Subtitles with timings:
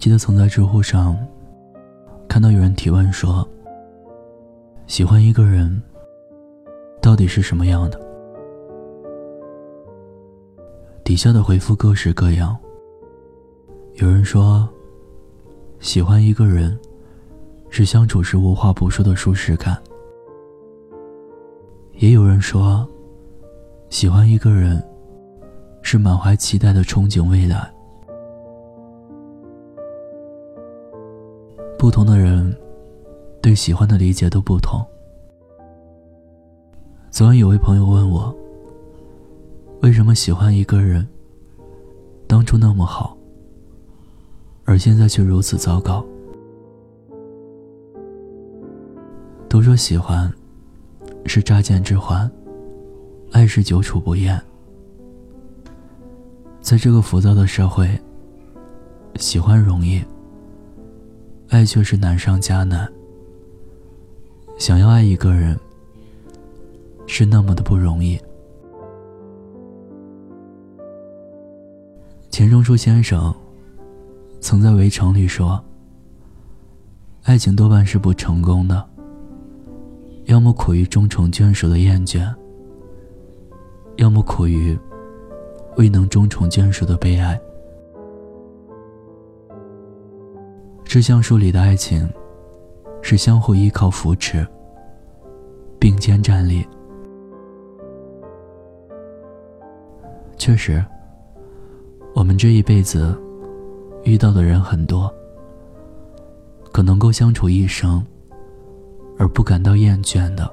[0.00, 1.14] 记得曾在知乎上
[2.26, 3.46] 看到有人提问说
[4.88, 5.82] ：“喜欢一个人
[7.02, 8.00] 到底是什么样的？”
[11.04, 12.56] 底下的回复各式各样。
[13.96, 14.66] 有人说，
[15.80, 16.78] 喜欢一个人
[17.68, 19.74] 是相处时无话不说的舒适感；
[21.92, 22.88] 也有人说，
[23.90, 24.82] 喜欢一个人
[25.82, 27.70] 是满怀期待的憧憬未来。
[31.80, 32.54] 不同的人
[33.40, 34.84] 对喜欢的理解都不同。
[37.10, 38.36] 昨晚有位朋友问我，
[39.80, 41.08] 为什么喜欢一个人，
[42.26, 43.16] 当初那么好，
[44.66, 46.04] 而现在却如此糟糕？
[49.48, 50.30] 都说喜欢
[51.24, 52.30] 是乍见之欢，
[53.32, 54.38] 爱是久处不厌。
[56.60, 57.88] 在这个浮躁的社会，
[59.16, 60.04] 喜欢容易。
[61.50, 62.88] 爱却是难上加难。
[64.56, 65.58] 想要爱一个人，
[67.08, 68.16] 是那么的不容易。
[72.30, 73.34] 钱钟书先生
[74.40, 75.60] 曾在《围城》里说
[77.24, 78.88] ：“爱情多半是不成功的，
[80.26, 82.32] 要么苦于终成眷属的厌倦，
[83.96, 84.78] 要么苦于
[85.76, 87.38] 未能终成眷属的悲哀。”
[90.90, 92.12] 这橡树里的爱情，
[93.00, 94.44] 是相互依靠扶持，
[95.78, 96.66] 并肩站立。
[100.36, 100.84] 确实，
[102.12, 103.16] 我们这一辈子
[104.02, 105.08] 遇到的人很多，
[106.72, 108.04] 可能够相处一生
[109.16, 110.52] 而不感到厌倦的，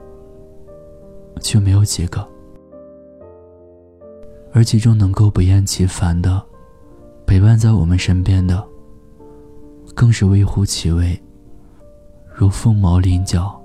[1.42, 2.24] 却没有几个。
[4.54, 6.40] 而其中能够不厌其烦的
[7.26, 8.64] 陪伴在我们身边的。
[9.98, 11.20] 更是微乎其微，
[12.32, 13.60] 如凤毛麟角。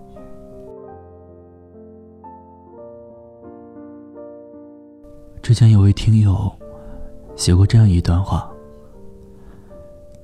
[5.42, 6.50] 之前有位听友
[7.36, 8.50] 写过这样一段话：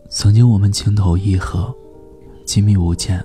[0.08, 1.76] 曾经我们情投意合，
[2.46, 3.22] 亲密无间，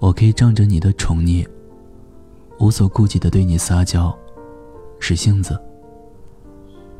[0.00, 1.46] 我可以仗着你的宠溺，
[2.58, 4.12] 无所顾忌的对你撒娇，
[4.98, 5.56] 使性子。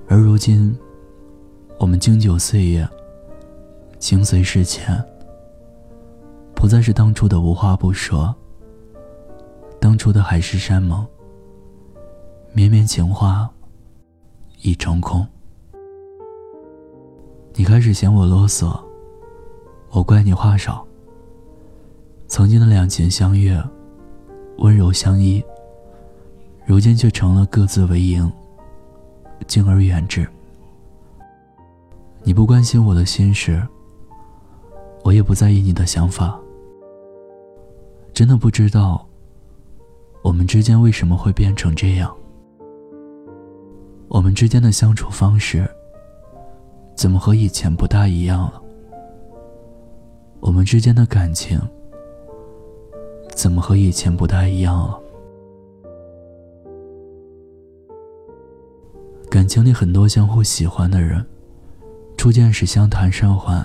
[0.07, 0.79] 而如今，
[1.81, 2.89] 我们经久岁月。
[3.99, 4.97] 情随事迁，
[6.55, 8.35] 不再是当初的无话不说，
[9.81, 11.05] 当初的海誓山盟，
[12.53, 13.51] 绵绵情话
[14.63, 15.27] 已成空。
[17.55, 18.79] 你开始嫌我啰嗦，
[19.91, 20.87] 我怪你话少。
[22.29, 23.61] 曾经的两情相悦，
[24.59, 25.43] 温柔相依，
[26.65, 28.31] 如今却成了各自为营，
[29.49, 30.29] 敬而远之。
[32.23, 33.61] 你不关心我的心事。
[35.05, 36.39] 我也不在意你的想法，
[38.13, 39.07] 真的不知道
[40.23, 42.15] 我们之间为什么会变成这样。
[44.09, 45.69] 我们之间的相处方式
[46.95, 48.63] 怎么和以前不大一样了？
[50.41, 51.61] 我们之间的感情
[53.35, 55.01] 怎么和以前不大一样了？
[59.31, 61.25] 感情里很多相互喜欢的人，
[62.17, 63.65] 初见时相谈甚欢。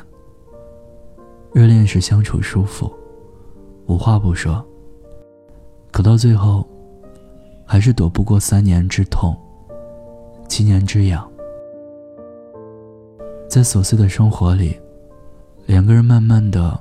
[1.54, 2.92] 热恋时相处舒服，
[3.86, 4.66] 无话不说。
[5.92, 6.68] 可到最后，
[7.64, 9.38] 还是躲不过三年之痛，
[10.50, 11.30] 七年之痒。
[13.48, 14.76] 在琐碎的生活里，
[15.68, 16.76] 两个人慢慢的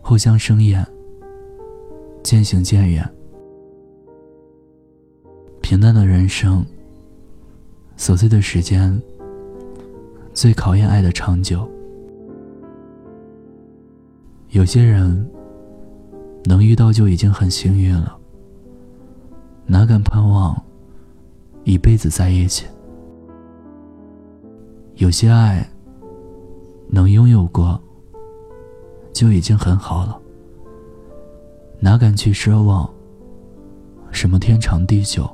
[0.00, 0.86] 互相生厌，
[2.22, 3.04] 渐行渐远。
[5.60, 6.64] 平淡的人生，
[7.96, 9.02] 琐碎的时间，
[10.32, 11.68] 最考验爱的长久。
[14.50, 15.30] 有些人
[16.44, 18.18] 能遇到就已经很幸运了，
[19.66, 20.60] 哪敢盼望
[21.64, 22.64] 一辈子在一起？
[24.94, 25.68] 有些爱
[26.88, 27.78] 能拥有过
[29.12, 30.18] 就已经很好了，
[31.78, 32.88] 哪敢去奢望
[34.10, 35.28] 什么天长地久？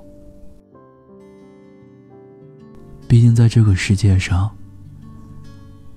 [3.06, 4.50] 毕竟在这个世界上，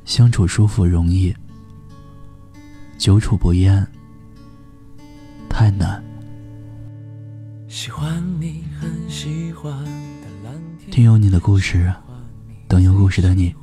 [0.05, 1.35] 相处舒服容易。
[2.97, 3.85] 久处不厌，
[5.47, 6.03] 太难。
[10.91, 11.93] 听有你的故事，
[12.67, 13.53] 等有故事的你。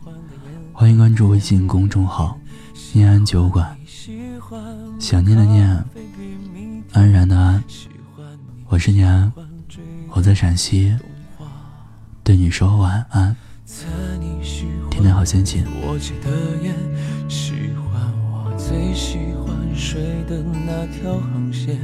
[0.73, 2.39] 欢迎关注微信公众号
[2.95, 3.77] “念安酒馆”，
[5.01, 5.85] 想念的念，
[6.93, 7.63] 安然的安。
[8.69, 9.33] 我是念安，
[10.11, 10.97] 我在陕西，
[12.23, 13.35] 对你说晚安。
[14.91, 15.67] 天天好心情。
[18.67, 21.79] 最喜欢睡的那条航线，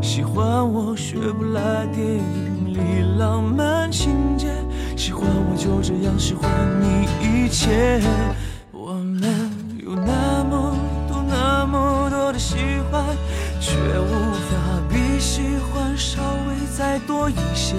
[0.00, 0.42] 喜欢
[0.72, 4.46] 我学不来电影里浪漫情节，
[4.96, 6.50] 喜欢我就这样喜欢
[6.80, 8.00] 你一切。
[8.72, 9.22] 我们
[9.84, 10.74] 有那么
[11.06, 12.56] 多那么多的喜
[12.90, 13.04] 欢，
[13.60, 17.74] 却无法比喜欢稍微再多一些。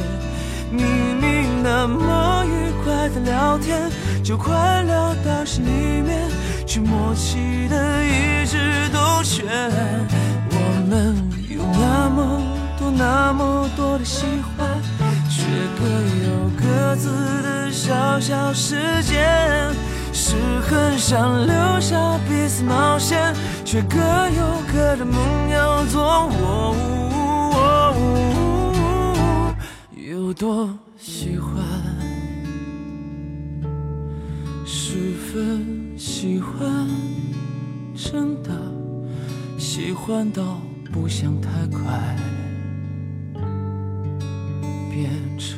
[0.69, 0.85] 明
[1.19, 3.89] 明那么愉快的聊天，
[4.23, 6.29] 就快聊到心里面，
[6.65, 9.45] 却默契的一直都选。
[10.50, 10.53] 我
[10.89, 11.15] 们
[11.50, 12.41] 有那么
[12.77, 14.25] 多那么多的喜
[14.57, 14.81] 欢，
[15.29, 15.44] 却
[15.77, 15.85] 各
[16.25, 17.09] 有各自
[17.44, 19.25] 的小小世界，
[20.12, 21.95] 是很想留下
[22.27, 23.33] 彼此冒险，
[23.63, 26.29] 却各有各的梦要做。
[26.31, 26.75] 我
[29.95, 31.53] 有多喜欢，
[34.67, 36.89] 十分喜欢，
[37.94, 38.50] 真的
[39.59, 40.59] 喜欢到
[40.91, 41.79] 不想太快
[44.89, 45.55] 变成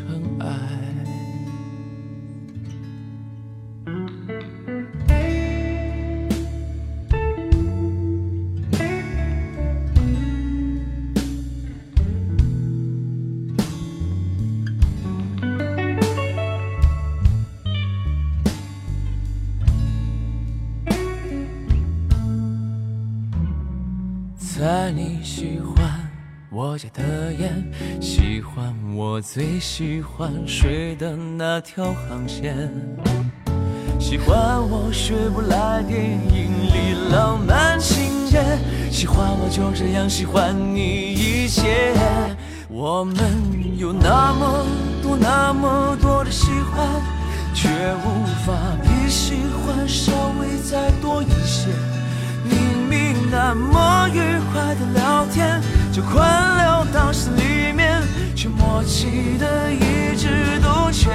[24.59, 25.87] 在你喜欢
[26.49, 27.63] 我家的烟，
[28.01, 32.67] 喜欢我最喜欢睡的那条航线，
[33.99, 38.43] 喜欢我学不来电影里浪漫情节，
[38.89, 41.93] 喜欢我就这样喜欢你一切。
[42.67, 43.15] 我们
[43.77, 44.65] 有那么
[45.03, 46.83] 多那么多的喜欢，
[47.53, 47.69] 却
[48.03, 51.69] 无法比喜欢稍微再多一些。
[52.49, 54.16] 明明那么愉快
[54.79, 58.01] 的聊天，就快聊到心里面，
[58.35, 61.09] 却默契的一直都缺。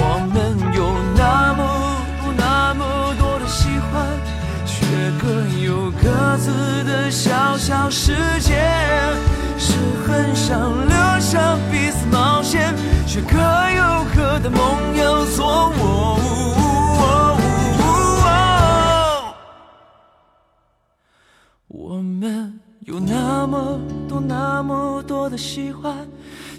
[0.00, 2.02] 我们有那么
[2.36, 4.06] 那么多的喜欢，
[4.64, 4.86] 却
[5.20, 8.54] 各有各自的小小世界，
[9.58, 9.74] 是
[10.06, 12.74] 很想留下彼此冒险，
[13.06, 14.60] 却各有各的梦
[14.96, 15.72] 要做。
[15.76, 16.27] 我
[23.40, 25.94] 那么多那么多的喜欢，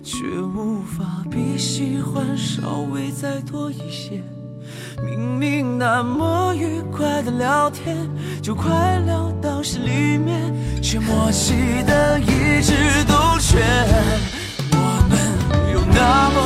[0.01, 4.23] 却无法比喜欢稍微再多一些。
[5.03, 7.97] 明明那么愉快的聊天，
[8.41, 12.73] 就快聊到心里面，却默契的一直
[13.03, 13.59] 都缺。
[14.71, 14.77] 我
[15.09, 15.19] 们
[15.73, 16.39] 有那么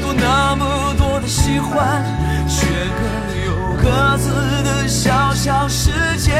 [0.00, 2.04] 多那么多的喜欢，
[2.48, 3.02] 却各
[3.46, 3.52] 有
[3.82, 4.30] 各自
[4.62, 6.30] 的小小世界。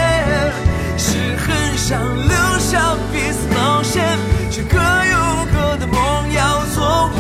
[1.85, 4.17] 想留下彼此冒险
[4.49, 7.11] 却各有各的梦要做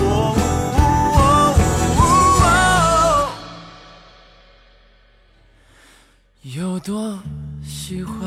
[6.42, 7.18] 有多
[7.60, 8.22] 喜欢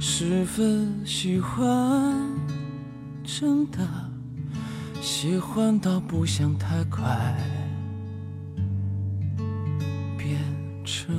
[0.00, 1.56] 十分喜欢
[3.22, 3.78] 真的
[5.00, 7.06] 喜欢到不想太快
[10.16, 10.36] 变
[10.84, 11.14] 成